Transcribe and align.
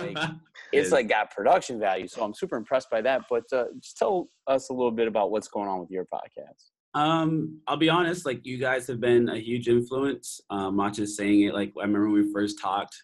like 0.00 0.30
it's 0.72 0.92
like 0.92 1.08
got 1.08 1.30
production 1.34 1.78
value. 1.78 2.06
So 2.08 2.22
I'm 2.22 2.34
super 2.34 2.56
impressed 2.56 2.90
by 2.90 3.00
that. 3.02 3.22
But 3.28 3.44
uh, 3.52 3.66
just 3.80 3.96
tell 3.96 4.28
us 4.46 4.70
a 4.70 4.72
little 4.72 4.90
bit 4.90 5.08
about 5.08 5.30
what's 5.30 5.48
going 5.48 5.68
on 5.68 5.80
with 5.80 5.90
your 5.90 6.06
podcast. 6.12 6.70
Um, 6.94 7.60
I'll 7.68 7.76
be 7.76 7.88
honest, 7.88 8.26
like 8.26 8.44
you 8.44 8.58
guys 8.58 8.86
have 8.88 9.00
been 9.00 9.28
a 9.28 9.38
huge 9.38 9.68
influence. 9.68 10.40
Um, 10.50 10.76
not 10.76 10.94
just 10.94 11.16
saying 11.16 11.42
it, 11.42 11.54
like 11.54 11.72
I 11.78 11.82
remember 11.82 12.10
when 12.10 12.24
we 12.24 12.32
first 12.32 12.60
talked, 12.60 12.96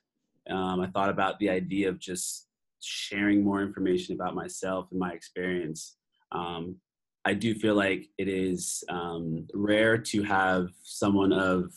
um, 0.50 0.80
I 0.80 0.86
thought 0.88 1.08
about 1.08 1.38
the 1.38 1.50
idea 1.50 1.88
of 1.88 1.98
just 1.98 2.48
sharing 2.80 3.42
more 3.42 3.62
information 3.62 4.14
about 4.14 4.34
myself 4.34 4.88
and 4.90 5.00
my 5.00 5.12
experience. 5.12 5.96
Um, 6.32 6.76
I 7.24 7.34
do 7.34 7.54
feel 7.54 7.74
like 7.74 8.08
it 8.18 8.28
is 8.28 8.84
um, 8.88 9.46
rare 9.52 9.98
to 9.98 10.22
have 10.22 10.68
someone 10.82 11.32
of 11.32 11.72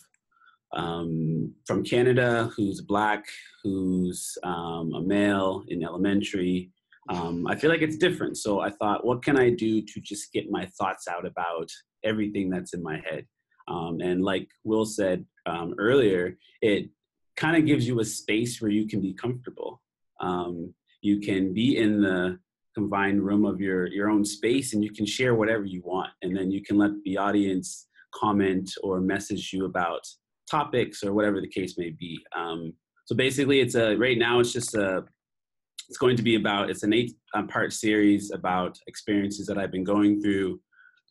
um, 0.73 1.53
from 1.65 1.83
Canada 1.83 2.51
who's 2.55 2.81
black, 2.81 3.25
who's 3.63 4.37
um, 4.43 4.93
a 4.93 5.01
male 5.01 5.63
in 5.67 5.83
elementary. 5.83 6.71
Um, 7.09 7.47
I 7.47 7.55
feel 7.55 7.69
like 7.69 7.81
it's 7.81 7.97
different. 7.97 8.37
So 8.37 8.59
I 8.59 8.69
thought, 8.69 9.05
what 9.05 9.23
can 9.23 9.37
I 9.37 9.49
do 9.49 9.81
to 9.81 10.01
just 10.01 10.31
get 10.31 10.51
my 10.51 10.65
thoughts 10.77 11.07
out 11.07 11.25
about 11.25 11.71
everything 12.03 12.49
that's 12.49 12.73
in 12.73 12.83
my 12.83 13.01
head? 13.09 13.25
Um, 13.67 13.99
and 14.01 14.23
like 14.23 14.47
Will 14.63 14.85
said 14.85 15.25
um, 15.45 15.75
earlier, 15.77 16.37
it 16.61 16.89
kind 17.35 17.55
of 17.55 17.65
gives 17.65 17.87
you 17.87 17.99
a 17.99 18.05
space 18.05 18.61
where 18.61 18.71
you 18.71 18.87
can 18.87 19.01
be 19.01 19.13
comfortable. 19.13 19.81
Um, 20.19 20.73
you 21.01 21.19
can 21.19 21.53
be 21.53 21.77
in 21.77 22.01
the 22.01 22.39
confined 22.75 23.21
room 23.23 23.45
of 23.45 23.59
your 23.59 23.87
your 23.87 24.09
own 24.09 24.23
space 24.23 24.73
and 24.73 24.83
you 24.83 24.91
can 24.91 25.05
share 25.05 25.33
whatever 25.35 25.65
you 25.65 25.81
want 25.83 26.11
and 26.21 26.35
then 26.35 26.51
you 26.51 26.61
can 26.61 26.77
let 26.77 26.91
the 27.03 27.17
audience 27.17 27.87
comment 28.13 28.71
or 28.83 29.01
message 29.01 29.51
you 29.51 29.65
about 29.65 30.05
topics 30.49 31.03
or 31.03 31.13
whatever 31.13 31.41
the 31.41 31.47
case 31.47 31.77
may 31.77 31.89
be 31.91 32.19
um, 32.35 32.73
so 33.05 33.15
basically 33.15 33.59
it's 33.59 33.75
a 33.75 33.95
right 33.95 34.17
now 34.17 34.39
it's 34.39 34.53
just 34.53 34.75
a 34.75 35.03
it's 35.87 35.97
going 35.97 36.15
to 36.15 36.23
be 36.23 36.35
about 36.35 36.69
it's 36.69 36.83
an 36.83 36.93
eight 36.93 37.13
part 37.49 37.73
series 37.73 38.31
about 38.31 38.77
experiences 38.87 39.45
that 39.47 39.57
i've 39.57 39.71
been 39.71 39.83
going 39.83 40.21
through 40.21 40.59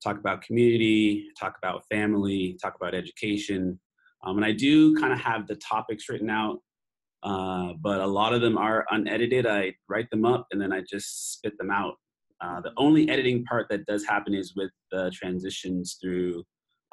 talk 0.02 0.18
about 0.18 0.42
community 0.42 1.26
talk 1.38 1.56
about 1.58 1.84
family 1.90 2.56
talk 2.62 2.74
about 2.76 2.94
education 2.94 3.78
um, 4.24 4.36
and 4.36 4.44
i 4.44 4.52
do 4.52 4.94
kind 4.96 5.12
of 5.12 5.18
have 5.18 5.46
the 5.46 5.56
topics 5.56 6.08
written 6.08 6.30
out 6.30 6.58
uh, 7.22 7.72
but 7.80 8.00
a 8.00 8.06
lot 8.06 8.32
of 8.32 8.40
them 8.40 8.56
are 8.56 8.86
unedited. 8.90 9.46
I 9.46 9.74
write 9.88 10.10
them 10.10 10.24
up 10.24 10.46
and 10.52 10.60
then 10.60 10.72
I 10.72 10.82
just 10.88 11.32
spit 11.32 11.56
them 11.58 11.70
out. 11.70 11.94
Uh, 12.40 12.60
the 12.60 12.72
only 12.76 13.08
editing 13.10 13.44
part 13.44 13.66
that 13.68 13.86
does 13.86 14.04
happen 14.04 14.34
is 14.34 14.54
with 14.54 14.70
the 14.92 15.10
transitions 15.10 15.98
through 16.00 16.44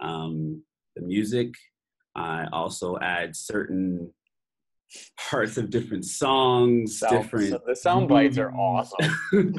um, 0.02 0.64
the 0.96 1.04
music. 1.04 1.54
I 2.16 2.48
also 2.52 2.98
add 3.00 3.36
certain 3.36 4.14
parts 5.30 5.58
of 5.58 5.70
different 5.70 6.06
songs. 6.06 7.00
Sound, 7.00 7.24
different. 7.24 7.50
So 7.50 7.62
the 7.66 7.76
sound 7.76 8.08
bites 8.08 8.38
are 8.38 8.52
awesome. 8.52 9.12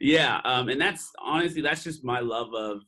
yeah, 0.00 0.40
um, 0.44 0.68
and 0.68 0.80
that's 0.80 1.10
honestly 1.22 1.62
that's 1.62 1.84
just 1.84 2.04
my 2.04 2.20
love 2.20 2.54
of 2.54 2.80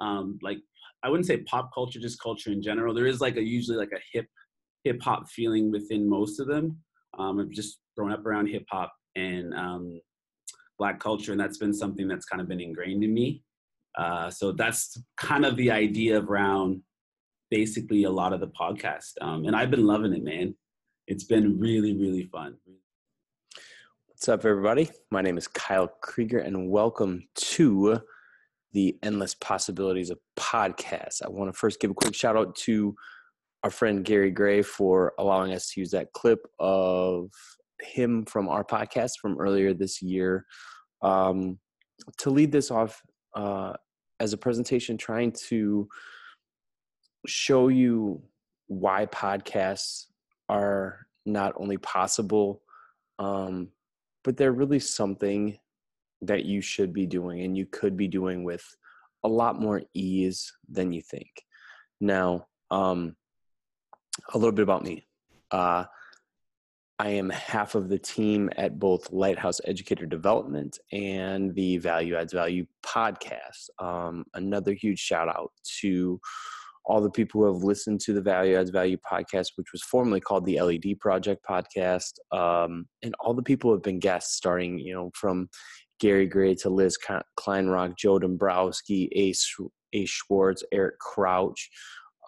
um, 0.00 0.38
like 0.42 0.58
I 1.02 1.08
wouldn't 1.08 1.26
say 1.26 1.38
pop 1.38 1.70
culture, 1.72 2.00
just 2.00 2.20
culture 2.20 2.50
in 2.50 2.62
general. 2.62 2.94
There 2.94 3.06
is 3.06 3.20
like 3.20 3.36
a 3.36 3.42
usually 3.42 3.76
like 3.76 3.92
a 3.92 4.00
hip 4.12 4.26
hip 4.84 5.02
hop 5.02 5.28
feeling 5.28 5.70
within 5.70 6.08
most 6.08 6.40
of 6.40 6.46
them. 6.46 6.78
Um, 7.18 7.38
I've 7.38 7.50
just 7.50 7.78
grown 7.96 8.12
up 8.12 8.26
around 8.26 8.48
hip 8.48 8.64
hop 8.70 8.92
and 9.14 9.54
um, 9.54 10.00
black 10.78 10.98
culture, 10.98 11.32
and 11.32 11.40
that's 11.40 11.58
been 11.58 11.72
something 11.72 12.08
that's 12.08 12.26
kind 12.26 12.40
of 12.40 12.48
been 12.48 12.60
ingrained 12.60 13.04
in 13.04 13.14
me. 13.14 13.42
Uh, 13.96 14.28
so 14.28 14.50
that's 14.50 14.98
kind 15.16 15.44
of 15.44 15.56
the 15.56 15.70
idea 15.70 16.20
around 16.20 16.82
basically 17.54 18.02
a 18.02 18.10
lot 18.10 18.32
of 18.32 18.40
the 18.40 18.48
podcast. 18.48 19.12
Um, 19.20 19.44
and 19.44 19.54
I've 19.54 19.70
been 19.70 19.86
loving 19.86 20.12
it, 20.12 20.24
man. 20.24 20.56
It's 21.06 21.22
been 21.22 21.56
really, 21.56 21.96
really 21.96 22.24
fun. 22.24 22.56
What's 24.08 24.28
up, 24.28 24.44
everybody? 24.44 24.90
My 25.12 25.22
name 25.22 25.38
is 25.38 25.46
Kyle 25.46 25.86
Krieger, 26.02 26.40
and 26.40 26.68
welcome 26.68 27.28
to 27.36 28.00
the 28.72 28.98
Endless 29.04 29.36
Possibilities 29.36 30.10
of 30.10 30.18
Podcast. 30.36 31.22
I 31.24 31.28
want 31.28 31.48
to 31.48 31.56
first 31.56 31.78
give 31.78 31.92
a 31.92 31.94
quick 31.94 32.16
shout 32.16 32.36
out 32.36 32.56
to 32.56 32.96
our 33.62 33.70
friend 33.70 34.04
Gary 34.04 34.32
Gray 34.32 34.60
for 34.62 35.12
allowing 35.20 35.52
us 35.52 35.70
to 35.70 35.80
use 35.80 35.92
that 35.92 36.12
clip 36.12 36.40
of 36.58 37.30
him 37.80 38.24
from 38.24 38.48
our 38.48 38.64
podcast 38.64 39.12
from 39.22 39.38
earlier 39.38 39.72
this 39.72 40.02
year 40.02 40.44
um, 41.02 41.60
to 42.18 42.30
lead 42.30 42.50
this 42.50 42.72
off 42.72 43.00
uh, 43.36 43.74
as 44.18 44.32
a 44.32 44.38
presentation 44.38 44.98
trying 44.98 45.30
to 45.30 45.88
show 47.26 47.68
you 47.68 48.22
why 48.66 49.06
podcasts 49.06 50.06
are 50.48 51.06
not 51.26 51.54
only 51.56 51.76
possible 51.78 52.62
um, 53.18 53.68
but 54.22 54.36
they're 54.36 54.52
really 54.52 54.80
something 54.80 55.58
that 56.22 56.44
you 56.44 56.60
should 56.60 56.92
be 56.92 57.06
doing 57.06 57.42
and 57.42 57.56
you 57.56 57.66
could 57.66 57.96
be 57.96 58.08
doing 58.08 58.44
with 58.44 58.64
a 59.22 59.28
lot 59.28 59.60
more 59.60 59.82
ease 59.94 60.52
than 60.68 60.92
you 60.92 61.00
think 61.00 61.44
now 62.00 62.46
um, 62.70 63.16
a 64.32 64.38
little 64.38 64.52
bit 64.52 64.62
about 64.62 64.84
me. 64.84 65.06
Uh, 65.50 65.84
I 66.98 67.10
am 67.10 67.30
half 67.30 67.74
of 67.74 67.88
the 67.88 67.98
team 67.98 68.50
at 68.56 68.78
both 68.78 69.12
Lighthouse 69.12 69.60
Educator 69.64 70.06
Development 70.06 70.78
and 70.92 71.54
the 71.54 71.78
Value 71.78 72.16
Adds 72.16 72.32
Value 72.32 72.66
podcast. 72.84 73.68
Um, 73.80 74.24
another 74.34 74.72
huge 74.72 75.00
shout 75.00 75.28
out 75.28 75.52
to 75.80 76.20
all 76.86 77.00
the 77.00 77.10
people 77.10 77.40
who 77.40 77.52
have 77.52 77.62
listened 77.62 78.00
to 78.00 78.12
the 78.12 78.20
Value 78.20 78.56
Adds 78.56 78.70
Value 78.70 78.98
podcast, 79.10 79.48
which 79.56 79.72
was 79.72 79.82
formerly 79.82 80.20
called 80.20 80.44
the 80.44 80.60
LED 80.60 81.00
Project 81.00 81.44
podcast, 81.48 82.12
um, 82.32 82.86
and 83.02 83.14
all 83.20 83.34
the 83.34 83.42
people 83.42 83.70
who 83.70 83.74
have 83.74 83.82
been 83.82 83.98
guests, 83.98 84.36
starting 84.36 84.78
you 84.78 84.94
know 84.94 85.10
from 85.14 85.48
Gary 86.00 86.26
Gray 86.26 86.54
to 86.56 86.70
Liz 86.70 86.98
Kleinrock, 87.38 87.96
Joe 87.96 88.18
Dombrowski, 88.18 89.08
Ace, 89.12 89.54
Ace 89.92 90.10
Schwartz, 90.10 90.62
Eric 90.72 90.98
Crouch, 90.98 91.70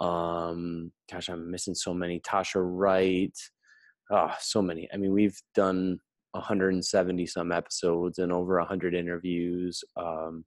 um, 0.01 0.93
gosh, 1.11 1.29
I'm 1.29 1.51
missing 1.51 1.75
so 1.75 1.95
many. 1.95 2.21
Tasha 2.21 2.63
Wright. 2.63 3.37
Oh, 4.11 4.33
so 4.41 4.63
many. 4.63 4.89
I 4.93 4.97
mean, 4.97 5.13
we've 5.13 5.39
done 5.55 5.99
170 6.33 7.27
some 7.27 7.51
episodes 7.51 8.19
and 8.19 8.33
over 8.33 8.59
100 8.59 8.95
interviews. 8.95 9.83
Um, 9.97 10.45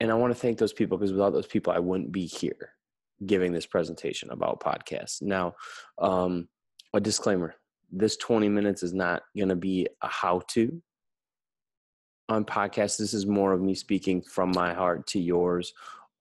and 0.00 0.10
I 0.10 0.14
want 0.14 0.32
to 0.32 0.38
thank 0.38 0.58
those 0.58 0.72
people 0.72 0.98
because 0.98 1.12
without 1.12 1.32
those 1.32 1.46
people, 1.46 1.72
I 1.72 1.78
wouldn't 1.78 2.12
be 2.12 2.26
here 2.26 2.70
giving 3.24 3.52
this 3.52 3.66
presentation 3.66 4.30
about 4.30 4.60
podcasts. 4.60 5.22
Now, 5.22 5.54
um, 5.98 6.48
a 6.92 7.00
disclaimer 7.00 7.54
this 7.96 8.16
20 8.16 8.48
minutes 8.48 8.82
is 8.82 8.92
not 8.92 9.22
going 9.36 9.48
to 9.48 9.56
be 9.56 9.86
a 10.02 10.08
how 10.08 10.40
to 10.48 10.82
on 12.28 12.44
podcasts. 12.44 12.98
This 12.98 13.14
is 13.14 13.26
more 13.26 13.52
of 13.52 13.60
me 13.60 13.74
speaking 13.74 14.22
from 14.22 14.50
my 14.54 14.74
heart 14.74 15.06
to 15.08 15.20
yours 15.20 15.72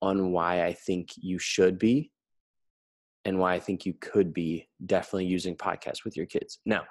on 0.02 0.32
why 0.32 0.64
I 0.64 0.74
think 0.74 1.12
you 1.16 1.40
should 1.40 1.80
be 1.80 2.12
and 3.26 3.40
why 3.40 3.54
I 3.54 3.60
think 3.60 3.86
you 3.86 3.94
could 3.94 4.34
be 4.34 4.68
definitely 4.86 5.26
using 5.26 5.56
podcasts 5.56 6.04
with 6.04 6.18
your 6.18 6.26
kids. 6.26 6.60
Now, 6.66 6.84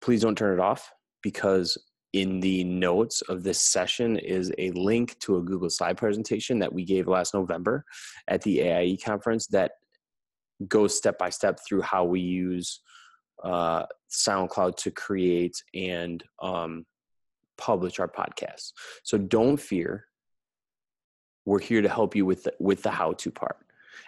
please 0.00 0.22
don't 0.22 0.38
turn 0.38 0.58
it 0.58 0.62
off 0.62 0.90
because 1.22 1.76
in 2.12 2.40
the 2.40 2.64
notes 2.64 3.22
of 3.22 3.42
this 3.42 3.60
session 3.60 4.16
is 4.16 4.52
a 4.58 4.70
link 4.72 5.18
to 5.20 5.36
a 5.36 5.42
Google 5.42 5.70
slide 5.70 5.96
presentation 5.96 6.58
that 6.58 6.72
we 6.72 6.84
gave 6.84 7.06
last 7.06 7.34
November 7.34 7.84
at 8.26 8.42
the 8.42 8.60
AIE 8.62 8.98
conference 9.04 9.46
that 9.48 9.72
goes 10.66 10.96
step 10.96 11.18
by 11.18 11.30
step 11.30 11.60
through 11.66 11.82
how 11.82 12.04
we 12.04 12.20
use 12.20 12.80
uh, 13.44 13.84
SoundCloud 14.10 14.76
to 14.76 14.90
create 14.90 15.62
and 15.72 16.22
um, 16.42 16.84
publish 17.56 18.00
our 18.00 18.08
podcasts. 18.08 18.72
So 19.04 19.16
don't 19.16 19.56
fear 19.56 20.06
we're 21.46 21.60
here 21.60 21.82
to 21.82 21.88
help 21.88 22.14
you 22.14 22.26
with 22.26 22.44
the, 22.44 22.52
with 22.60 22.82
the 22.82 22.90
how 22.90 23.12
to 23.12 23.30
part. 23.30 23.56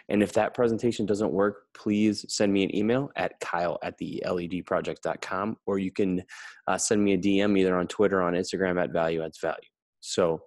And 0.08 0.22
if 0.22 0.32
that 0.34 0.54
presentation 0.54 1.06
doesn't 1.06 1.32
work, 1.32 1.64
please 1.74 2.24
send 2.28 2.52
me 2.52 2.62
an 2.64 2.74
email 2.74 3.10
at 3.16 3.38
kyle 3.40 3.78
at 3.82 3.96
the 3.98 4.22
ledproject.com 4.26 5.56
or 5.66 5.78
you 5.78 5.90
can 5.90 6.22
uh, 6.66 6.78
send 6.78 7.02
me 7.02 7.14
a 7.14 7.18
DM 7.18 7.58
either 7.58 7.76
on 7.76 7.86
Twitter 7.86 8.20
or 8.20 8.22
on 8.22 8.34
Instagram 8.34 8.82
at 8.82 8.92
value 8.92 9.22
adds 9.22 9.38
value. 9.38 9.56
So, 10.00 10.42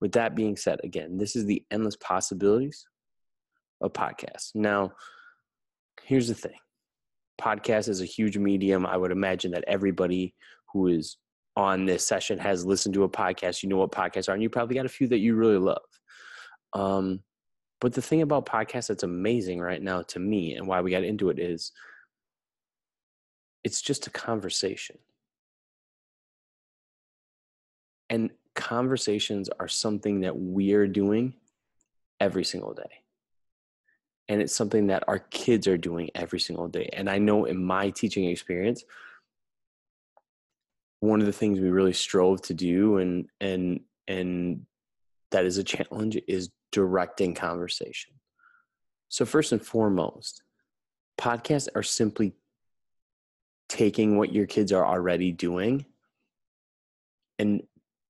with 0.00 0.12
that 0.12 0.34
being 0.34 0.56
said, 0.56 0.80
again, 0.82 1.18
this 1.18 1.36
is 1.36 1.46
the 1.46 1.64
endless 1.70 1.96
possibilities 1.96 2.86
of 3.80 3.92
podcasts. 3.92 4.54
Now, 4.54 4.92
here's 6.02 6.28
the 6.28 6.34
thing 6.34 6.58
podcast 7.40 7.88
is 7.88 8.00
a 8.00 8.06
huge 8.06 8.36
medium. 8.38 8.86
I 8.86 8.96
would 8.96 9.10
imagine 9.10 9.52
that 9.52 9.64
everybody 9.66 10.34
who 10.72 10.88
is 10.88 11.16
on 11.56 11.86
this 11.86 12.06
session 12.06 12.38
has 12.38 12.66
listened 12.66 12.94
to 12.94 13.04
a 13.04 13.08
podcast. 13.08 13.62
You 13.62 13.68
know 13.68 13.76
what 13.76 13.92
podcasts 13.92 14.28
are, 14.28 14.32
and 14.32 14.42
you 14.42 14.50
probably 14.50 14.76
got 14.76 14.86
a 14.86 14.90
few 14.90 15.08
that 15.08 15.18
you 15.18 15.34
really 15.34 15.58
love. 15.58 15.82
Um, 16.72 17.20
but 17.84 17.92
the 17.92 18.00
thing 18.00 18.22
about 18.22 18.46
podcasts 18.46 18.86
that's 18.86 19.02
amazing 19.02 19.60
right 19.60 19.82
now 19.82 20.00
to 20.00 20.18
me 20.18 20.54
and 20.54 20.66
why 20.66 20.80
we 20.80 20.90
got 20.90 21.04
into 21.04 21.28
it 21.28 21.38
is 21.38 21.70
it's 23.62 23.82
just 23.82 24.06
a 24.06 24.10
conversation. 24.10 24.96
And 28.08 28.30
conversations 28.54 29.50
are 29.60 29.68
something 29.68 30.22
that 30.22 30.34
we're 30.34 30.86
doing 30.86 31.34
every 32.20 32.42
single 32.42 32.72
day. 32.72 33.02
And 34.30 34.40
it's 34.40 34.54
something 34.54 34.86
that 34.86 35.04
our 35.06 35.18
kids 35.18 35.68
are 35.68 35.76
doing 35.76 36.08
every 36.14 36.40
single 36.40 36.68
day. 36.68 36.88
And 36.94 37.10
I 37.10 37.18
know 37.18 37.44
in 37.44 37.62
my 37.62 37.90
teaching 37.90 38.24
experience, 38.24 38.82
one 41.00 41.20
of 41.20 41.26
the 41.26 41.34
things 41.34 41.60
we 41.60 41.68
really 41.68 41.92
strove 41.92 42.40
to 42.44 42.54
do 42.54 42.96
and 42.96 43.28
and 43.42 43.80
and 44.08 44.64
that 45.34 45.44
is 45.44 45.58
a 45.58 45.64
challenge 45.64 46.16
is 46.28 46.50
directing 46.70 47.34
conversation. 47.34 48.12
So 49.08 49.26
first 49.26 49.50
and 49.50 49.60
foremost, 49.60 50.44
podcasts 51.20 51.66
are 51.74 51.82
simply 51.82 52.34
taking 53.68 54.16
what 54.16 54.32
your 54.32 54.46
kids 54.46 54.70
are 54.70 54.86
already 54.86 55.32
doing 55.32 55.86
and 57.40 57.64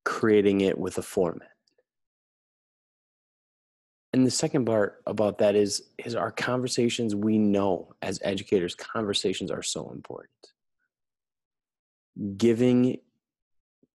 creating 0.04 0.60
it 0.60 0.76
with 0.76 0.98
a 0.98 1.02
format. 1.02 1.48
And 4.12 4.26
the 4.26 4.30
second 4.30 4.66
part 4.66 5.02
about 5.06 5.38
that 5.38 5.56
is 5.56 5.82
is 6.04 6.14
our 6.14 6.30
conversations 6.30 7.14
we 7.14 7.38
know 7.38 7.94
as 8.02 8.20
educators 8.22 8.74
conversations 8.74 9.50
are 9.50 9.62
so 9.62 9.90
important. 9.90 10.28
Giving 12.36 12.98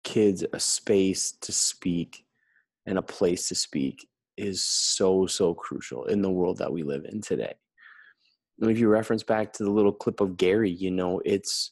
kids 0.06 0.46
a 0.54 0.62
space 0.62 1.34
to 1.42 1.52
speak 1.52 2.24
and 2.88 2.98
a 2.98 3.04
place 3.04 3.50
to 3.50 3.56
speak 3.56 4.08
is 4.38 4.64
so 4.64 5.28
so 5.28 5.54
crucial 5.54 6.06
in 6.06 6.22
the 6.22 6.32
world 6.32 6.58
that 6.58 6.72
we 6.72 6.82
live 6.82 7.06
in 7.06 7.22
today. 7.22 7.54
And 8.60 8.72
if 8.72 8.80
you 8.80 8.88
reference 8.88 9.24
back 9.24 9.54
to 9.54 9.64
the 9.64 9.70
little 9.70 9.92
clip 9.92 10.22
of 10.22 10.38
Gary, 10.38 10.72
you 10.72 10.90
know, 10.90 11.22
it's 11.26 11.72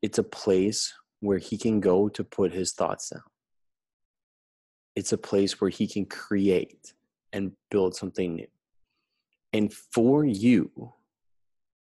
it's 0.00 0.18
a 0.18 0.24
place 0.24 0.92
where 1.20 1.38
he 1.38 1.56
can 1.56 1.78
go 1.78 2.08
to 2.08 2.24
put 2.24 2.52
his 2.52 2.72
thoughts 2.72 3.10
down. 3.10 3.22
It's 4.96 5.12
a 5.12 5.18
place 5.18 5.60
where 5.60 5.70
he 5.70 5.86
can 5.86 6.06
create 6.06 6.94
and 7.32 7.52
build 7.70 7.94
something 7.94 8.34
new. 8.34 8.48
And 9.52 9.72
for 9.72 10.24
you, 10.24 10.92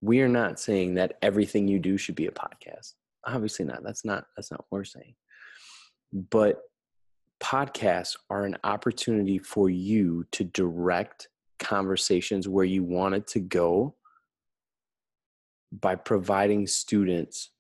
we 0.01 0.21
are 0.23 0.29
not 0.29 0.61
saying 0.61 0.95
that 0.95 1.19
everything 1.21 1.69
you 1.69 1.79
do 1.79 1.99
should 1.99 2.15
be 2.15 2.27
a 2.27 2.31
podcast. 2.31 2.95
Obviously 3.25 3.65
not. 3.65 3.83
That's 3.83 4.05
not 4.05 4.25
that's 4.37 4.51
not 4.51 4.65
what 4.69 4.79
we're 4.79 4.85
saying. 4.85 5.15
But 6.13 6.63
podcasts 7.41 8.17
are 8.31 8.45
an 8.45 8.57
opportunity 8.65 9.39
for 9.39 9.69
you 9.69 10.25
to 10.33 10.45
direct 10.45 11.29
conversations 11.59 12.49
where 12.49 12.65
you 12.65 12.83
want 12.83 13.15
it 13.15 13.27
to 13.29 13.41
go 13.41 13.95
by 15.73 15.95
providing 15.95 16.67
students 16.67 17.51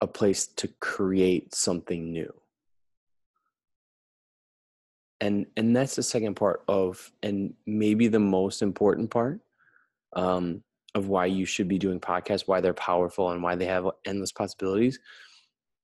a 0.00 0.06
place 0.06 0.46
to 0.46 0.68
create 0.80 1.54
something 1.54 2.12
new. 2.12 2.32
And 5.20 5.46
and 5.56 5.74
that's 5.74 5.96
the 5.96 6.02
second 6.02 6.34
part 6.34 6.62
of 6.68 7.10
and 7.22 7.54
maybe 7.66 8.08
the 8.08 8.18
most 8.18 8.60
important 8.60 9.10
part 9.10 9.40
um, 10.14 10.62
of 10.94 11.08
why 11.08 11.26
you 11.26 11.44
should 11.44 11.68
be 11.68 11.78
doing 11.78 12.00
podcasts 12.00 12.46
why 12.46 12.60
they're 12.60 12.74
powerful 12.74 13.30
and 13.30 13.42
why 13.42 13.54
they 13.54 13.64
have 13.64 13.88
endless 14.04 14.32
possibilities 14.32 14.98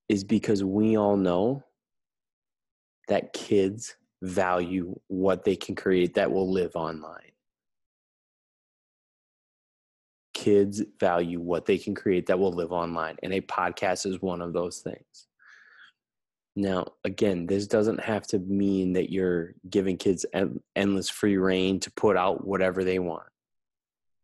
is 0.09 0.25
because 0.25 0.63
we 0.63 0.97
all 0.97 1.17
know 1.17 1.63
that 3.11 3.35
kids 3.35 3.95
value 4.23 4.99
what 5.09 5.45
they 5.45 5.57
can 5.57 5.75
create 5.75 6.15
that 6.15 6.33
will 6.33 6.51
live 6.51 6.75
online 6.75 7.31
kids 10.41 10.83
value 10.99 11.39
what 11.39 11.67
they 11.67 11.77
can 11.77 11.95
create 11.95 12.25
that 12.27 12.39
will 12.39 12.53
live 12.53 12.73
online. 12.73 13.15
And 13.23 13.35
a 13.35 13.43
podcast 13.43 14.07
is 14.07 14.23
one 14.23 14.41
of 14.41 14.55
those 14.55 14.79
things. 14.79 15.27
Now, 16.57 16.87
again, 17.05 17.47
this 17.47 17.67
doesn't 17.67 18.01
have 18.01 18.27
to 18.29 18.39
mean 18.39 18.95
that 18.95 19.11
you're 19.11 19.53
giving 19.69 19.99
kids 19.99 20.25
endless 20.75 21.11
free 21.11 21.37
reign 21.37 21.79
to 21.81 21.91
put 21.93 22.17
out 22.17 22.47
whatever 22.47 22.85
they 22.85 22.99
want. 22.99 23.29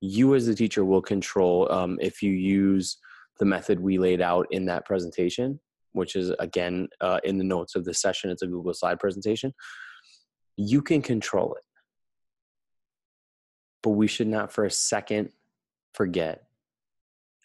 You, 0.00 0.34
as 0.34 0.46
the 0.46 0.54
teacher, 0.54 0.86
will 0.86 1.02
control 1.02 1.70
um, 1.70 1.98
if 2.00 2.22
you 2.22 2.32
use 2.32 2.96
the 3.38 3.44
method 3.44 3.78
we 3.78 3.98
laid 3.98 4.22
out 4.22 4.46
in 4.50 4.64
that 4.66 4.86
presentation, 4.86 5.60
which 5.96 6.14
is 6.14 6.30
again 6.38 6.88
uh, 7.00 7.18
in 7.24 7.38
the 7.38 7.44
notes 7.44 7.74
of 7.74 7.84
the 7.84 7.94
session. 7.94 8.30
It's 8.30 8.42
a 8.42 8.46
Google 8.46 8.74
slide 8.74 9.00
presentation. 9.00 9.54
You 10.56 10.82
can 10.82 11.00
control 11.02 11.54
it. 11.54 11.64
But 13.82 13.90
we 13.90 14.06
should 14.06 14.28
not 14.28 14.52
for 14.52 14.64
a 14.64 14.70
second 14.70 15.30
forget 15.94 16.44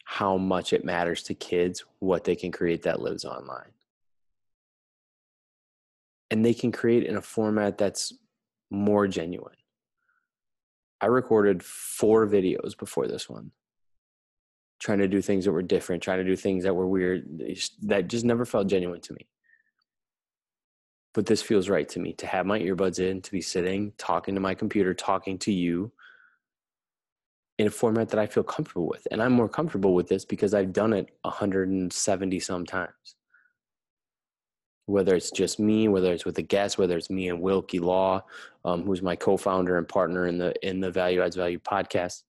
how 0.04 0.38
much 0.38 0.74
it 0.74 0.84
matters 0.84 1.24
to 1.24 1.34
kids 1.34 1.86
what 2.00 2.26
they 2.26 2.36
can 2.36 2.52
create 2.52 2.84
that 2.84 3.02
lives 3.02 3.24
online. 3.24 3.72
And 6.30 6.44
they 6.44 6.54
can 6.54 6.72
create 6.72 7.06
in 7.06 7.16
a 7.16 7.22
format 7.22 7.78
that's 7.78 8.14
more 8.70 9.08
genuine. 9.08 9.56
I 11.00 11.06
recorded 11.06 11.64
four 11.64 12.28
videos 12.28 12.78
before 12.78 13.08
this 13.08 13.30
one, 13.30 13.52
trying 14.82 14.98
to 14.98 15.08
do 15.08 15.22
things 15.22 15.46
that 15.46 15.52
were 15.52 15.62
different, 15.62 16.02
trying 16.02 16.18
to 16.18 16.24
do 16.24 16.36
things 16.36 16.64
that 16.64 16.76
were 16.76 16.88
weird, 16.88 17.56
that 17.84 18.08
just 18.08 18.26
never 18.26 18.46
felt 18.46 18.68
genuine 18.68 19.00
to 19.02 19.14
me. 19.14 19.28
But 21.14 21.28
this 21.28 21.42
feels 21.42 21.70
right 21.70 21.88
to 21.90 22.00
me 22.00 22.14
to 22.14 22.26
have 22.26 22.46
my 22.46 22.60
earbuds 22.60 23.00
in, 23.00 23.22
to 23.22 23.32
be 23.32 23.42
sitting, 23.42 23.94
talking 23.98 24.34
to 24.36 24.42
my 24.42 24.56
computer, 24.56 24.94
talking 24.94 25.38
to 25.40 25.52
you, 25.52 25.92
in 27.62 27.68
a 27.68 27.70
format 27.70 28.10
that 28.10 28.20
I 28.20 28.26
feel 28.26 28.44
comfortable 28.44 28.88
with. 28.88 29.08
And 29.12 29.22
I'm 29.22 29.34
more 29.34 29.50
comfortable 29.50 29.94
with 29.94 30.08
this 30.08 30.26
because 30.26 30.56
I've 30.56 30.74
done 30.74 30.94
it 30.94 31.10
170 31.22 32.40
sometimes. 32.40 33.16
Whether 34.88 35.16
it's 35.16 35.30
just 35.30 35.60
me, 35.60 35.88
whether 35.88 36.12
it's 36.12 36.26
with 36.26 36.40
a 36.40 36.42
guest, 36.42 36.80
whether 36.80 36.98
it's 36.98 37.12
me 37.12 37.30
and 37.30 37.40
Wilkie 37.40 37.78
Law, 37.78 38.24
um, 38.66 38.84
who's 38.84 39.04
my 39.04 39.16
co-founder 39.16 39.78
and 39.78 39.88
partner 39.88 40.26
in 40.26 40.40
the 40.40 40.54
in 40.68 40.80
the 40.80 40.90
Value 40.90 41.22
Adds 41.22 41.36
Value 41.36 41.60
podcast, 41.60 42.24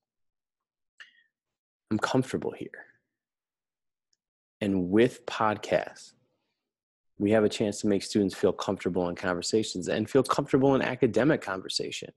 I'm 1.93 1.99
comfortable 1.99 2.53
here. 2.53 2.87
And 4.63 4.89
with 4.89 5.27
podcasts, 5.27 6.15
we 7.19 7.33
have 7.33 7.45
a 7.45 7.51
chance 7.51 7.83
to 7.83 7.87
make 7.87 8.03
students 8.03 8.35
feel 8.35 8.55
comfortable 8.55 9.11
in 9.11 9.15
conversations 9.15 9.89
and 9.89 10.09
feel 10.09 10.23
comfortable 10.23 10.75
in 10.75 10.81
academic 10.81 11.43
conversation. 11.43 12.11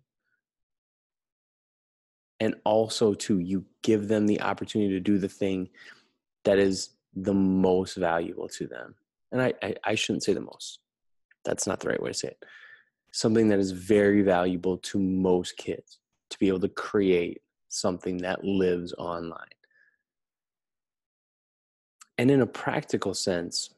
And 2.39 2.55
also 2.63 3.13
too 3.15 3.39
you 3.39 3.65
give 3.83 4.07
them 4.07 4.27
the 4.27 4.39
opportunity 4.39 4.93
to 4.93 5.01
do 5.01 5.17
the 5.17 5.27
thing 5.27 5.67
that 6.45 6.57
is 6.57 6.91
the 7.13 7.33
most 7.33 7.95
valuable 7.95 8.47
to 8.47 8.67
them. 8.67 8.95
And 9.33 9.41
I, 9.41 9.53
I, 9.61 9.75
I 9.83 9.95
shouldn't 9.95 10.23
say 10.23 10.31
the 10.31 10.39
most. 10.39 10.79
That's 11.43 11.67
not 11.67 11.81
the 11.81 11.89
right 11.89 12.01
way 12.01 12.11
to 12.11 12.17
say 12.17 12.29
it. 12.29 12.45
Something 13.11 13.49
that 13.49 13.59
is 13.59 13.71
very 13.71 14.21
valuable 14.21 14.77
to 14.77 14.99
most 14.99 15.57
kids 15.57 15.99
to 16.29 16.39
be 16.39 16.47
able 16.47 16.61
to 16.61 16.69
create 16.69 17.41
something 17.67 18.19
that 18.19 18.45
lives 18.45 18.93
online 18.97 19.49
and 22.17 22.31
in 22.31 22.41
a 22.41 22.47
practical 22.47 23.13
sense 23.13 23.71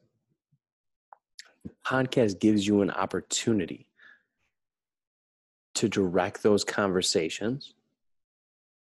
podcast 1.86 2.40
gives 2.40 2.66
you 2.66 2.82
an 2.82 2.90
opportunity 2.90 3.86
to 5.74 5.88
direct 5.88 6.42
those 6.42 6.64
conversations 6.64 7.74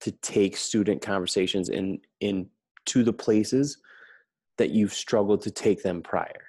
to 0.01 0.13
take 0.13 0.57
student 0.57 1.03
conversations 1.03 1.69
in 1.69 2.01
in 2.21 2.49
to 2.87 3.03
the 3.03 3.13
places 3.13 3.79
that 4.57 4.71
you've 4.71 4.95
struggled 4.95 5.43
to 5.43 5.51
take 5.51 5.83
them 5.83 6.03
prior. 6.03 6.47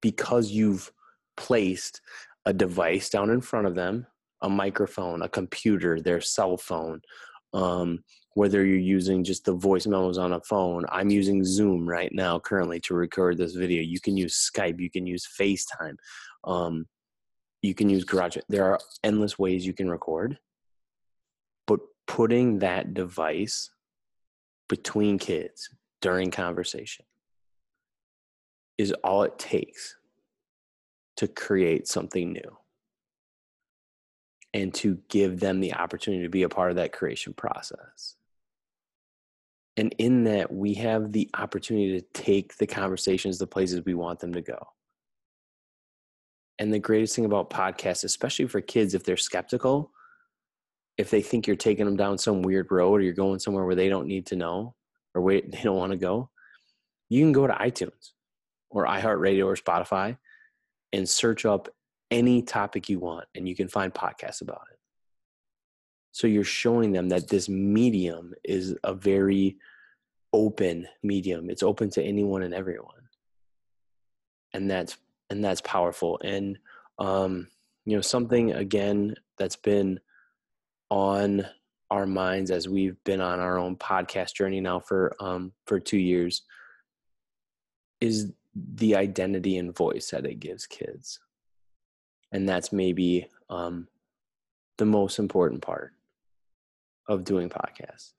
Because 0.00 0.50
you've 0.50 0.92
placed 1.36 2.00
a 2.44 2.52
device 2.52 3.08
down 3.08 3.30
in 3.30 3.40
front 3.40 3.66
of 3.66 3.74
them 3.74 4.06
a 4.40 4.48
microphone 4.48 5.22
a 5.22 5.28
computer 5.28 6.00
their 6.00 6.20
cell 6.20 6.56
phone 6.56 7.00
um, 7.54 8.04
whether 8.34 8.64
you're 8.64 8.76
using 8.76 9.24
just 9.24 9.44
the 9.44 9.54
voice 9.54 9.86
memos 9.86 10.18
on 10.18 10.32
a 10.32 10.40
phone. 10.40 10.84
I'm 10.90 11.10
using 11.10 11.44
zoom 11.44 11.88
right 11.88 12.12
now 12.12 12.38
currently 12.38 12.80
to 12.80 12.94
record 12.94 13.38
this 13.38 13.54
video. 13.54 13.82
You 13.82 14.00
can 14.00 14.16
use 14.16 14.50
skype 14.54 14.80
you 14.80 14.90
can 14.90 15.06
use 15.06 15.26
facetime 15.26 15.96
um, 16.44 16.86
you 17.62 17.74
can 17.74 17.88
use 17.88 18.04
garage 18.04 18.36
there 18.48 18.64
are 18.64 18.80
endless 19.02 19.38
ways 19.38 19.66
you 19.66 19.72
can 19.72 19.90
record 19.90 20.38
but 21.66 21.80
putting 22.06 22.58
that 22.60 22.94
device 22.94 23.70
between 24.68 25.18
kids 25.18 25.68
during 26.00 26.30
conversation 26.30 27.04
is 28.76 28.92
all 29.04 29.22
it 29.24 29.38
takes 29.38 29.96
to 31.16 31.26
create 31.26 31.88
something 31.88 32.32
new 32.32 32.57
and 34.54 34.72
to 34.74 34.98
give 35.08 35.40
them 35.40 35.60
the 35.60 35.74
opportunity 35.74 36.22
to 36.22 36.30
be 36.30 36.42
a 36.42 36.48
part 36.48 36.70
of 36.70 36.76
that 36.76 36.92
creation 36.92 37.32
process. 37.32 38.16
And 39.76 39.94
in 39.98 40.24
that, 40.24 40.52
we 40.52 40.74
have 40.74 41.12
the 41.12 41.30
opportunity 41.34 42.00
to 42.00 42.06
take 42.12 42.56
the 42.56 42.66
conversations 42.66 43.38
the 43.38 43.46
places 43.46 43.84
we 43.84 43.94
want 43.94 44.18
them 44.20 44.32
to 44.32 44.42
go. 44.42 44.58
And 46.58 46.72
the 46.72 46.80
greatest 46.80 47.14
thing 47.14 47.24
about 47.24 47.50
podcasts, 47.50 48.02
especially 48.02 48.48
for 48.48 48.60
kids, 48.60 48.94
if 48.94 49.04
they're 49.04 49.16
skeptical, 49.16 49.92
if 50.96 51.10
they 51.10 51.22
think 51.22 51.46
you're 51.46 51.54
taking 51.54 51.84
them 51.84 51.96
down 51.96 52.18
some 52.18 52.42
weird 52.42 52.72
road 52.72 52.94
or 52.94 53.02
you're 53.02 53.12
going 53.12 53.38
somewhere 53.38 53.64
where 53.64 53.76
they 53.76 53.88
don't 53.88 54.08
need 54.08 54.26
to 54.26 54.36
know 54.36 54.74
or 55.14 55.22
wait 55.22 55.50
they 55.52 55.62
don't 55.62 55.76
want 55.76 55.92
to 55.92 55.98
go, 55.98 56.30
you 57.08 57.22
can 57.22 57.32
go 57.32 57.46
to 57.46 57.52
iTunes 57.54 58.12
or 58.70 58.86
iHeartRadio 58.86 59.46
or 59.46 59.54
Spotify 59.54 60.18
and 60.92 61.08
search 61.08 61.44
up 61.44 61.68
any 62.10 62.42
topic 62.42 62.88
you 62.88 62.98
want 62.98 63.26
and 63.34 63.48
you 63.48 63.54
can 63.56 63.68
find 63.68 63.92
podcasts 63.94 64.42
about 64.42 64.62
it. 64.72 64.78
So 66.12 66.26
you're 66.26 66.44
showing 66.44 66.92
them 66.92 67.10
that 67.10 67.28
this 67.28 67.48
medium 67.48 68.34
is 68.44 68.76
a 68.84 68.94
very 68.94 69.56
open 70.32 70.88
medium. 71.02 71.50
It's 71.50 71.62
open 71.62 71.90
to 71.90 72.02
anyone 72.02 72.42
and 72.42 72.54
everyone. 72.54 72.94
and 74.54 74.70
that's 74.70 74.96
and 75.30 75.44
that's 75.44 75.60
powerful 75.60 76.18
and 76.24 76.58
um 76.98 77.48
you 77.84 77.96
know 77.96 78.00
something 78.00 78.52
again 78.52 79.14
that's 79.38 79.56
been 79.56 80.00
on 80.90 81.46
our 81.90 82.06
minds 82.06 82.50
as 82.50 82.68
we've 82.68 83.02
been 83.04 83.20
on 83.20 83.40
our 83.40 83.58
own 83.58 83.76
podcast 83.76 84.34
journey 84.34 84.60
now 84.60 84.80
for 84.80 85.14
um 85.20 85.52
for 85.66 85.78
2 85.80 85.98
years 85.98 86.42
is 88.00 88.32
the 88.54 88.96
identity 88.96 89.58
and 89.58 89.76
voice 89.76 90.10
that 90.10 90.26
it 90.26 90.40
gives 90.40 90.66
kids 90.66 91.20
and 92.32 92.48
that's 92.48 92.72
maybe 92.72 93.28
um 93.50 93.88
the 94.78 94.86
most 94.86 95.18
important 95.18 95.60
part 95.60 95.92
of 97.08 97.24
doing 97.24 97.48
podcasts 97.48 98.12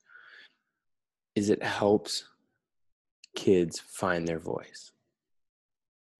is 1.35 1.49
it 1.49 1.63
helps 1.63 2.25
kids 3.35 3.79
find 3.79 4.27
their 4.27 4.39
voice 4.39 4.91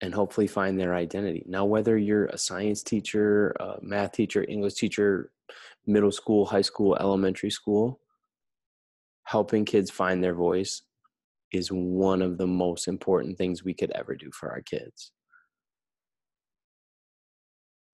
and 0.02 0.14
hopefully 0.14 0.48
find 0.48 0.80
their 0.80 0.96
identity. 0.96 1.44
Now, 1.46 1.66
whether 1.66 1.98
you're 1.98 2.28
a 2.28 2.38
science 2.38 2.84
teacher, 2.84 3.50
a 3.60 3.78
math 3.82 4.14
teacher, 4.14 4.46
English 4.48 4.76
teacher, 4.76 5.32
middle 5.86 6.12
school, 6.12 6.46
high 6.46 6.62
school, 6.62 6.96
elementary 6.96 7.50
school, 7.50 8.00
helping 9.24 9.66
kids 9.66 9.92
find 9.92 10.24
their 10.24 10.36
voice 10.36 10.84
is 11.52 11.70
one 11.72 12.22
of 12.22 12.38
the 12.38 12.48
most 12.48 12.88
important 12.88 13.38
things 13.38 13.64
we 13.64 13.74
could 13.74 13.92
ever 13.92 14.16
do 14.16 14.30
for 14.32 14.50
our 14.50 14.62
kids. 14.62 15.12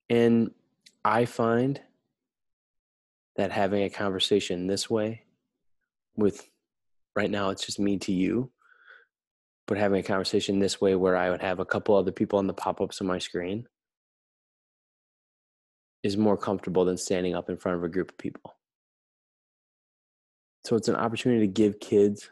And 0.10 0.52
I 1.04 1.26
find 1.26 1.80
that 3.36 3.52
having 3.52 3.84
a 3.84 3.90
conversation 3.90 4.68
this 4.68 4.90
way 4.90 5.24
with 6.16 6.50
right 7.16 7.30
now 7.30 7.50
it's 7.50 7.66
just 7.66 7.80
me 7.80 7.98
to 7.98 8.14
you 8.14 8.50
but 9.68 9.78
having 9.78 10.00
a 10.00 10.04
conversation 10.04 10.60
this 10.60 10.80
way 10.80 10.96
where 10.96 11.16
I 11.16 11.30
would 11.30 11.42
have 11.42 11.60
a 11.60 11.66
couple 11.66 11.96
other 11.96 12.12
people 12.12 12.40
on 12.40 12.48
the 12.48 12.54
pop 12.54 12.82
ups 12.82 13.02
on 13.02 13.08
my 13.08 13.18
screen 13.18 13.68
is 16.04 16.18
more 16.18 16.38
comfortable 16.38 16.86
than 16.86 16.98
standing 16.98 17.36
up 17.36 17.50
in 17.50 17.58
front 17.58 17.78
of 17.78 17.84
a 17.84 17.90
group 17.90 18.12
of 18.12 18.18
people. 18.18 18.56
So 20.66 20.76
it's 20.76 20.88
an 20.88 20.96
opportunity 20.96 21.48
to 21.48 21.52
give 21.52 21.80
kids 21.80 22.30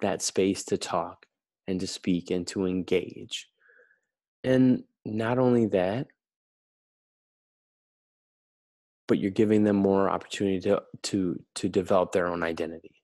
that 0.00 0.22
space 0.22 0.64
to 0.64 0.78
talk 0.78 1.26
and 1.66 1.80
to 1.80 1.86
speak 1.86 2.30
and 2.30 2.46
to 2.48 2.66
engage. 2.66 3.48
And 4.44 4.84
not 5.04 5.38
only 5.38 5.66
that, 5.66 6.06
but 9.10 9.18
you're 9.18 9.32
giving 9.32 9.64
them 9.64 9.74
more 9.74 10.08
opportunity 10.08 10.60
to 10.60 10.80
to 11.02 11.36
to 11.56 11.68
develop 11.68 12.12
their 12.12 12.28
own 12.28 12.44
identity. 12.44 13.02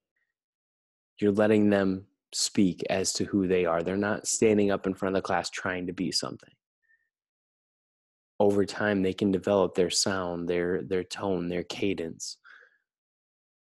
You're 1.19 1.33
letting 1.33 1.69
them 1.69 2.07
speak 2.33 2.85
as 2.89 3.13
to 3.15 3.25
who 3.25 3.49
they 3.49 3.65
are. 3.65 3.83
They're 3.83 3.97
not 3.97 4.29
standing 4.29 4.71
up 4.71 4.87
in 4.87 4.95
front 4.95 5.17
of 5.17 5.21
the 5.21 5.27
class 5.27 5.51
trying 5.51 5.89
to 5.89 5.93
be 5.93 6.13
something. 6.13 6.55
Over 8.39 8.65
time, 8.65 9.03
they 9.03 9.15
can 9.15 9.33
develop 9.33 9.75
their 9.75 9.91
sound, 9.91 10.49
their 10.49 10.85
their 10.85 11.03
tone, 11.03 11.49
their 11.49 11.65
cadence. 11.65 12.37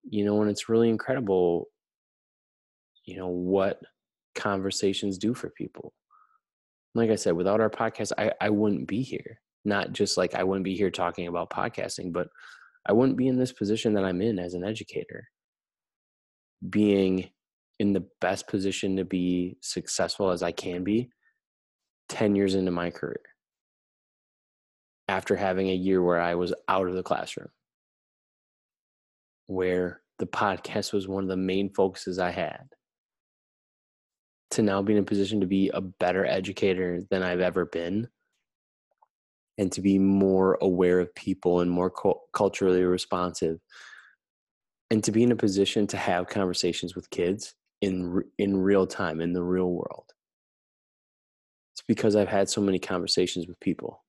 You 0.08 0.24
know, 0.24 0.40
and 0.44 0.52
it's 0.52 0.70
really 0.70 0.90
incredible. 0.90 1.70
You 3.04 3.18
know 3.18 3.30
what 3.30 3.82
conversations 4.36 5.18
do 5.18 5.34
for 5.34 5.50
people. 5.50 5.92
Like 6.94 7.10
I 7.10 7.16
said, 7.16 7.34
without 7.34 7.62
our 7.62 7.72
podcast, 7.72 8.12
I, 8.16 8.32
I 8.40 8.52
wouldn't 8.52 8.88
be 8.88 9.02
here. 9.02 9.40
Not 9.68 9.92
just 9.92 10.18
like 10.18 10.34
I 10.34 10.46
wouldn't 10.46 10.64
be 10.64 10.76
here 10.76 10.90
talking 10.90 11.28
about 11.28 11.50
podcasting, 11.50 12.14
but 12.14 12.30
I 12.88 12.94
wouldn't 12.94 13.18
be 13.18 13.28
in 13.28 13.38
this 13.38 13.52
position 13.52 13.94
that 13.94 14.06
I'm 14.06 14.22
in 14.22 14.40
as 14.40 14.54
an 14.54 14.64
educator. 14.64 15.28
Being 16.70 17.30
in 17.78 17.92
the 17.92 18.08
best 18.22 18.48
position 18.48 18.96
to 18.96 19.04
be 19.04 19.58
successful 19.62 20.32
as 20.32 20.42
I 20.42 20.54
can 20.54 20.86
be 20.86 21.10
10 22.08 22.34
years 22.36 22.56
into 22.56 22.72
my 22.72 22.90
career. 22.90 23.20
After 25.10 25.36
having 25.36 25.70
a 25.70 25.76
year 25.76 26.02
where 26.02 26.22
I 26.22 26.36
was 26.36 26.54
out 26.70 26.88
of 26.88 26.96
the 26.96 27.04
classroom, 27.04 27.50
where 29.48 30.02
the 30.18 30.28
podcast 30.28 30.94
was 30.94 31.10
one 31.10 31.24
of 31.24 31.30
the 31.30 31.36
main 31.38 31.74
focuses 31.74 32.20
I 32.20 32.32
had, 32.32 32.70
to 34.52 34.62
now 34.62 34.82
be 34.82 34.94
in 34.94 35.00
a 35.00 35.04
position 35.04 35.42
to 35.42 35.46
be 35.46 35.70
a 35.74 35.82
better 35.82 36.26
educator 36.26 37.02
than 37.10 37.22
I've 37.22 37.42
ever 37.42 37.66
been, 37.66 38.08
and 39.58 39.72
to 39.72 39.82
be 39.82 39.98
more 39.98 40.58
aware 40.62 41.00
of 41.00 41.14
people 41.16 41.62
and 41.62 41.72
more 41.72 41.92
culturally 42.34 42.84
responsive, 42.84 43.60
and 44.92 45.04
to 45.04 45.12
be 45.12 45.24
in 45.24 45.32
a 45.32 45.36
position 45.36 45.88
to 45.88 45.98
have 45.98 46.28
conversations 46.28 46.96
with 46.96 47.10
kids 47.10 47.56
in 47.82 48.24
in 48.38 48.58
real 48.58 48.88
time 48.88 49.22
in 49.22 49.34
the 49.34 49.44
real 49.44 49.72
world. 49.72 50.12
It's 51.74 51.84
because 51.88 52.16
i've 52.16 52.28
had 52.28 52.50
so 52.50 52.62
many 52.62 52.80
conversations 52.80 53.48
with 53.48 53.60
people. 53.60 54.04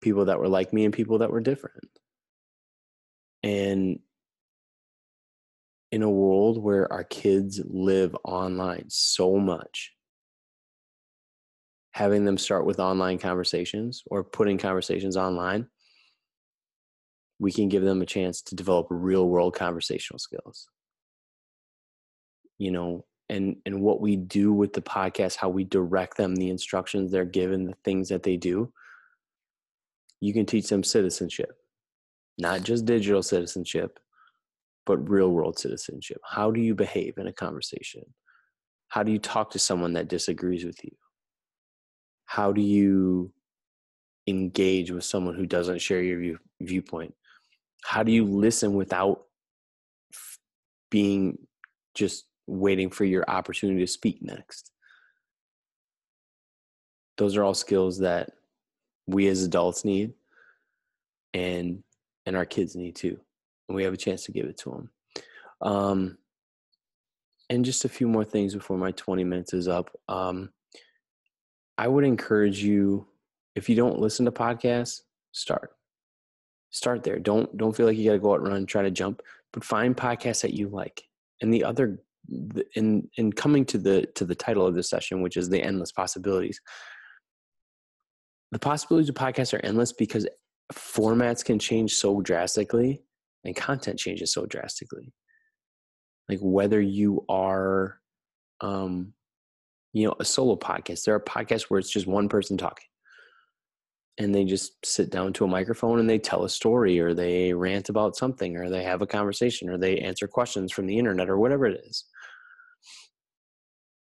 People 0.00 0.24
that 0.26 0.38
were 0.38 0.48
like 0.48 0.72
me 0.72 0.84
and 0.84 0.94
people 0.94 1.18
that 1.18 1.30
were 1.30 1.40
different. 1.40 1.88
And 3.42 4.00
in 5.92 6.02
a 6.02 6.10
world 6.10 6.62
where 6.62 6.90
our 6.92 7.04
kids 7.04 7.60
live 7.64 8.16
online 8.24 8.84
so 8.88 9.36
much 9.38 9.92
having 12.00 12.24
them 12.24 12.38
start 12.38 12.64
with 12.64 12.80
online 12.80 13.18
conversations 13.18 14.02
or 14.06 14.24
putting 14.24 14.56
conversations 14.56 15.18
online 15.18 15.66
we 17.38 17.52
can 17.52 17.68
give 17.68 17.82
them 17.82 18.00
a 18.00 18.06
chance 18.06 18.40
to 18.40 18.54
develop 18.54 18.86
real 18.88 19.28
world 19.28 19.54
conversational 19.54 20.18
skills. 20.18 20.66
You 22.56 22.70
know 22.70 23.04
and 23.28 23.56
and 23.66 23.82
what 23.82 24.00
we 24.00 24.16
do 24.16 24.50
with 24.50 24.72
the 24.72 24.80
podcast 24.80 25.36
how 25.36 25.50
we 25.50 25.64
direct 25.64 26.16
them 26.16 26.34
the 26.36 26.48
instructions 26.48 27.10
they're 27.10 27.26
given 27.26 27.66
the 27.66 27.76
things 27.84 28.08
that 28.08 28.22
they 28.22 28.38
do 28.38 28.72
you 30.20 30.32
can 30.32 30.46
teach 30.46 30.68
them 30.68 30.82
citizenship. 30.82 31.52
Not 32.38 32.62
just 32.62 32.86
digital 32.86 33.22
citizenship 33.22 33.98
but 34.86 35.06
real 35.10 35.30
world 35.30 35.58
citizenship. 35.58 36.22
How 36.24 36.50
do 36.50 36.62
you 36.62 36.74
behave 36.74 37.18
in 37.18 37.26
a 37.26 37.32
conversation? 37.32 38.04
How 38.88 39.02
do 39.02 39.12
you 39.12 39.18
talk 39.18 39.50
to 39.50 39.58
someone 39.58 39.92
that 39.92 40.08
disagrees 40.08 40.64
with 40.64 40.82
you 40.82 40.96
how 42.30 42.52
do 42.52 42.60
you 42.60 43.32
engage 44.26 44.90
with 44.90 45.02
someone 45.02 45.34
who 45.34 45.46
doesn't 45.46 45.80
share 45.80 46.02
your 46.02 46.18
view, 46.18 46.38
viewpoint 46.60 47.14
how 47.82 48.02
do 48.02 48.12
you 48.12 48.24
listen 48.24 48.74
without 48.74 49.22
being 50.90 51.38
just 51.94 52.26
waiting 52.46 52.90
for 52.90 53.04
your 53.04 53.24
opportunity 53.28 53.80
to 53.80 53.86
speak 53.86 54.22
next. 54.22 54.72
Those 57.16 57.36
are 57.36 57.44
all 57.44 57.54
skills 57.54 57.98
that 57.98 58.30
we 59.06 59.28
as 59.28 59.42
adults 59.42 59.84
need 59.84 60.14
and 61.34 61.82
and 62.26 62.36
our 62.36 62.46
kids 62.46 62.76
need 62.76 62.96
too. 62.96 63.18
And 63.68 63.76
we 63.76 63.84
have 63.84 63.94
a 63.94 63.98
chance 63.98 64.24
to 64.24 64.32
give 64.32 64.46
it 64.46 64.58
to 64.58 64.70
them. 64.70 64.90
Um, 65.62 66.18
and 67.48 67.64
just 67.64 67.84
a 67.84 67.88
few 67.88 68.08
more 68.08 68.24
things 68.24 68.54
before 68.54 68.76
my 68.76 68.92
20 68.92 69.24
minutes 69.24 69.52
is 69.54 69.68
up. 69.68 69.90
Um, 70.08 70.50
I 71.80 71.88
would 71.88 72.04
encourage 72.04 72.62
you 72.62 73.06
if 73.56 73.70
you 73.70 73.74
don't 73.74 73.98
listen 73.98 74.26
to 74.26 74.30
podcasts, 74.32 75.00
start. 75.32 75.70
Start 76.68 77.02
there. 77.02 77.18
Don't 77.18 77.56
don't 77.56 77.74
feel 77.74 77.86
like 77.86 77.96
you 77.96 78.04
got 78.04 78.12
to 78.12 78.18
go 78.18 78.32
out 78.34 78.40
and 78.40 78.48
run, 78.48 78.66
try 78.66 78.82
to 78.82 78.90
jump, 78.90 79.22
but 79.54 79.64
find 79.64 79.96
podcasts 79.96 80.42
that 80.42 80.52
you 80.52 80.68
like. 80.68 81.02
And 81.40 81.52
the 81.52 81.64
other 81.64 82.02
in 82.76 83.08
in 83.16 83.32
coming 83.32 83.64
to 83.64 83.78
the 83.78 84.06
to 84.14 84.26
the 84.26 84.34
title 84.34 84.66
of 84.66 84.74
this 84.74 84.90
session 84.90 85.22
which 85.22 85.38
is 85.38 85.48
the 85.48 85.62
endless 85.62 85.90
possibilities 85.90 86.60
the 88.52 88.58
possibilities 88.58 89.08
of 89.08 89.14
podcasts 89.14 89.54
are 89.54 89.64
endless 89.64 89.90
because 89.90 90.28
formats 90.72 91.42
can 91.42 91.58
change 91.58 91.94
so 91.94 92.20
drastically 92.20 93.02
and 93.44 93.56
content 93.56 93.98
changes 93.98 94.32
so 94.32 94.44
drastically 94.44 95.12
like 96.28 96.38
whether 96.42 96.80
you 96.80 97.24
are 97.28 97.98
um 98.60 99.14
you 99.92 100.06
know 100.06 100.14
a 100.20 100.24
solo 100.24 100.56
podcast. 100.56 101.04
There 101.04 101.14
are 101.14 101.20
podcasts 101.20 101.64
where 101.64 101.78
it's 101.78 101.90
just 101.90 102.06
one 102.06 102.28
person 102.28 102.56
talking. 102.56 102.86
And 104.18 104.34
they 104.34 104.44
just 104.44 104.84
sit 104.84 105.10
down 105.10 105.32
to 105.34 105.44
a 105.44 105.48
microphone 105.48 105.98
and 105.98 106.10
they 106.10 106.18
tell 106.18 106.44
a 106.44 106.48
story 106.48 107.00
or 107.00 107.14
they 107.14 107.54
rant 107.54 107.88
about 107.88 108.16
something 108.16 108.56
or 108.56 108.68
they 108.68 108.82
have 108.82 109.00
a 109.00 109.06
conversation 109.06 109.70
or 109.70 109.78
they 109.78 109.98
answer 109.98 110.28
questions 110.28 110.72
from 110.72 110.86
the 110.86 110.98
internet 110.98 111.30
or 111.30 111.38
whatever 111.38 111.66
it 111.66 111.82
is. 111.86 112.04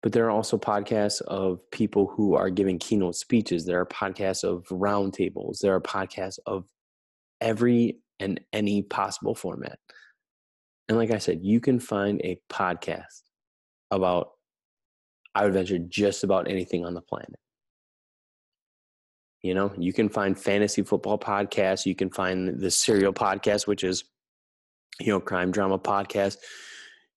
But 0.02 0.12
there 0.12 0.24
are 0.26 0.30
also 0.30 0.56
podcasts 0.56 1.20
of 1.22 1.58
people 1.70 2.06
who 2.06 2.34
are 2.34 2.48
giving 2.48 2.78
keynote 2.78 3.16
speeches. 3.16 3.66
There 3.66 3.80
are 3.80 3.86
podcasts 3.86 4.44
of 4.44 4.64
roundtables. 4.68 5.58
There 5.60 5.74
are 5.74 5.80
podcasts 5.80 6.38
of 6.46 6.64
every 7.40 7.98
and 8.20 8.40
any 8.52 8.82
possible 8.82 9.34
format. 9.34 9.78
And 10.88 10.96
like 10.96 11.10
i 11.10 11.18
said 11.18 11.40
you 11.42 11.60
can 11.60 11.80
find 11.80 12.20
a 12.22 12.40
podcast 12.50 13.22
about 13.90 14.30
i 15.36 15.44
would 15.44 15.52
venture 15.52 15.78
just 15.78 16.24
about 16.24 16.48
anything 16.48 16.84
on 16.84 16.94
the 16.94 17.00
planet 17.00 17.38
you 19.42 19.54
know, 19.54 19.72
you 19.78 19.92
can 19.92 20.08
find 20.08 20.36
fantasy 20.36 20.82
football 20.82 21.20
podcasts. 21.20 21.86
You 21.86 21.94
can 21.94 22.10
find 22.10 22.58
the 22.58 22.68
serial 22.68 23.12
podcast, 23.12 23.68
which 23.68 23.84
is, 23.84 24.02
you 24.98 25.12
know, 25.12 25.20
crime 25.20 25.52
drama 25.52 25.78
podcast. 25.78 26.38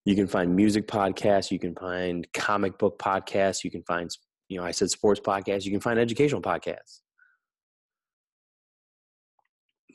You 0.04 0.14
can 0.14 0.28
find 0.28 0.54
music 0.54 0.86
podcasts. 0.86 1.50
You 1.50 1.58
can 1.58 1.74
find 1.74 2.32
comic 2.32 2.78
book 2.78 3.00
podcasts. 3.00 3.64
You 3.64 3.70
can 3.72 3.82
find 3.82 4.10
you 4.50 4.58
know, 4.58 4.66
I 4.66 4.72
said 4.72 4.90
sports 4.90 5.20
podcasts, 5.20 5.64
you 5.64 5.70
can 5.70 5.80
find 5.80 5.98
educational 5.98 6.42
podcasts. 6.42 7.00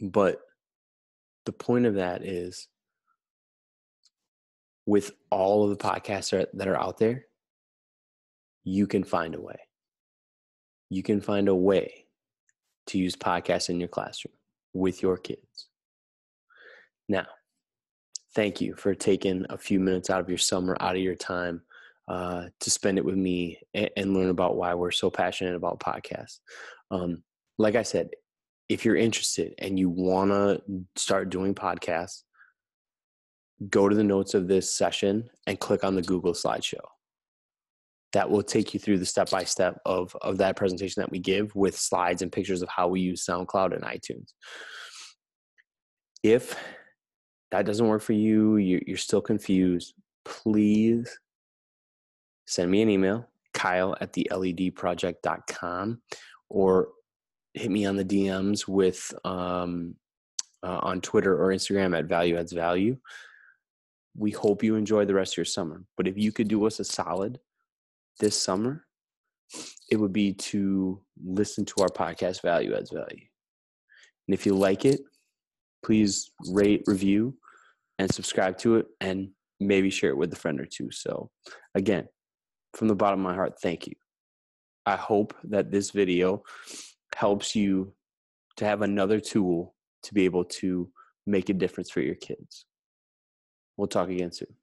But 0.02 0.40
the 1.46 1.52
point 1.52 1.86
of 1.86 1.96
that 1.96 2.24
is 2.24 2.68
with 4.86 5.12
all 5.30 5.64
of 5.64 5.78
the 5.78 5.84
podcasts 5.84 6.48
that 6.54 6.68
are 6.68 6.80
out 6.80 6.98
there, 6.98 7.26
you 8.66 8.88
can 8.88 9.04
find 9.04 9.36
a 9.36 9.42
way. 9.42 9.60
You 10.90 11.04
can 11.04 11.22
find 11.22 11.48
a 11.48 11.56
way 11.56 12.06
to 12.88 12.98
use 12.98 13.16
podcasts 13.16 13.70
in 13.70 13.80
your 13.80 13.90
classroom 13.90 14.34
with 14.74 15.02
your 15.02 15.18
kids. 15.18 15.70
Now, 17.08 17.28
thank 18.34 18.60
you 18.60 18.76
for 18.76 18.94
taking 18.94 19.46
a 19.50 19.58
few 19.58 19.80
minutes 19.80 20.10
out 20.10 20.20
of 20.20 20.30
your 20.30 20.38
summer, 20.38 20.76
out 20.80 20.96
of 20.96 21.02
your 21.02 21.16
time 21.16 21.62
uh, 22.08 22.46
to 22.60 22.70
spend 22.70 22.98
it 22.98 23.06
with 23.06 23.16
me 23.16 23.60
and, 23.74 23.90
and, 23.98 24.14
learn 24.14 24.30
about 24.30 24.58
why 24.58 24.76
we're 24.76 24.92
so 24.92 25.10
passionate 25.10 25.56
about 25.56 25.80
podcasts. 25.80 26.40
Um, 26.92 27.24
like 27.58 27.76
I 27.76 27.82
said, 27.82 28.10
if 28.70 28.86
you're 28.86 28.96
interested 28.96 29.56
and 29.58 29.80
you 29.80 29.90
want 29.90 30.30
to 30.30 30.62
start 30.96 31.32
doing 31.32 31.56
podcasts, 31.56 32.22
go 33.70 33.90
to 33.90 33.96
the 33.96 34.04
notes 34.04 34.36
of 34.36 34.48
this 34.48 34.72
session 34.72 35.30
and 35.48 35.60
click 35.60 35.84
on 35.84 35.96
the 35.96 36.02
Google 36.04 36.34
slideshow. 36.34 36.86
That 38.16 38.30
will 38.30 38.44
take 38.44 38.74
you 38.74 38.80
through 38.80 39.00
the 39.00 39.06
step 39.06 39.30
by 39.30 39.44
step 39.44 39.82
of 39.86 40.16
of 40.22 40.38
that 40.38 40.56
presentation 40.56 41.02
that 41.02 41.12
we 41.12 41.20
give 41.20 41.54
with 41.54 41.78
slides 41.78 42.22
and 42.22 42.32
pictures 42.32 42.62
of 42.62 42.70
how 42.70 42.88
we 42.88 43.02
use 43.02 43.26
SoundCloud 43.26 43.76
and 43.76 43.84
iTunes. 43.84 44.32
If 46.24 46.58
that 47.52 47.66
doesn't 47.66 47.86
work 47.86 48.02
for 48.02 48.14
you, 48.14 48.56
you're 48.56 48.96
still 48.96 49.20
confused, 49.20 49.96
please 50.24 51.20
send 52.48 52.72
me 52.72 52.82
an 52.82 52.90
email, 52.90 53.28
kyle 53.54 53.98
at 54.00 54.14
the 54.14 54.30
ledproject.com, 54.32 56.02
or 56.48 56.88
hit 57.54 57.70
me 57.70 57.86
on 57.86 57.98
the 57.98 58.06
DMs 58.06 58.66
with 58.66 59.14
um, 59.26 59.94
uh, 60.64 60.80
on 60.84 61.02
Twitter 61.02 61.38
or 61.38 61.54
Instagram 61.54 61.98
at 62.00 62.06
Value 62.06 62.38
Adds 62.38 62.54
Value. 62.54 62.96
We 64.16 64.32
hope 64.32 64.64
you 64.64 64.76
enjoy 64.76 65.04
the 65.04 65.16
rest 65.16 65.34
of 65.34 65.38
your 65.40 65.46
summer. 65.46 65.84
But 65.98 66.08
if 66.08 66.18
you 66.18 66.32
could 66.32 66.48
do 66.48 66.66
us 66.66 66.80
a 66.80 66.86
solid 66.86 67.42
this 68.20 68.42
summer, 68.42 68.86
it 69.90 69.98
would 69.98 70.14
be 70.14 70.34
to 70.34 71.02
listen 71.24 71.66
to 71.66 71.76
our 71.82 71.90
podcast, 71.90 72.42
Value 72.42 72.76
Adds 72.76 72.92
Value. 72.92 73.26
And 74.28 74.34
if 74.34 74.46
you 74.46 74.56
like 74.56 74.86
it, 74.86 75.02
please 75.84 76.32
rate, 76.50 76.84
review, 76.88 77.38
and 78.00 78.12
subscribe 78.14 78.58
to 78.60 78.76
it, 78.76 78.88
and 79.00 79.30
maybe 79.60 79.90
share 79.90 80.10
it 80.10 80.18
with 80.18 80.34
a 80.34 80.36
friend 80.36 80.60
or 80.60 80.66
two. 80.66 80.90
So, 80.92 81.30
again, 81.76 82.08
from 82.74 82.88
the 82.88 82.96
bottom 82.96 83.20
of 83.20 83.24
my 83.24 83.36
heart, 83.36 83.60
thank 83.62 83.88
you. 83.88 83.94
I 84.86 84.96
hope 84.96 85.34
that 85.46 85.72
this 85.72 85.92
video 85.92 86.44
helps 87.16 87.56
you 87.56 87.94
to 88.58 88.66
have 88.66 88.82
another 88.82 89.20
tool 89.20 89.76
to 90.04 90.14
be 90.14 90.26
able 90.26 90.46
to 90.46 90.90
make 91.26 91.50
a 91.50 91.54
difference 91.54 91.90
for 91.90 92.02
your 92.02 92.16
kids. 92.16 92.66
We'll 93.78 93.88
talk 93.88 94.10
again 94.10 94.32
soon. 94.32 94.56